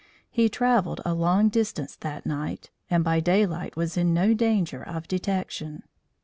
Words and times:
He 0.31 0.49
travelled 0.49 0.99
a 1.05 1.13
long 1.13 1.49
distance 1.49 1.95
that 1.97 2.25
night 2.25 2.71
and 2.89 3.03
by 3.03 3.19
daylight 3.19 3.75
was 3.77 3.97
in 3.97 4.15
no 4.15 4.33
danger 4.33 4.81
of 4.81 5.07
detection. 5.07 5.83